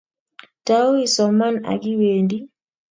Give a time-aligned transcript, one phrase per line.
[0.65, 2.43] Tau isomani akiwendii